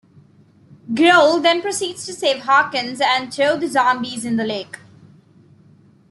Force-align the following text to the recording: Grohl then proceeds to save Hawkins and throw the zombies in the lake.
Grohl 0.91 1.43
then 1.43 1.61
proceeds 1.61 2.07
to 2.07 2.13
save 2.13 2.45
Hawkins 2.45 2.99
and 3.05 3.31
throw 3.31 3.55
the 3.55 3.67
zombies 3.67 4.25
in 4.25 4.35
the 4.35 4.43
lake. 4.43 4.79